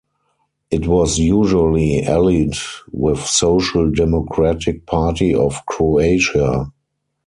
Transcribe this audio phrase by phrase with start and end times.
[0.71, 2.55] It was usually allied
[2.91, 6.71] with Social Democratic Party of Croatia.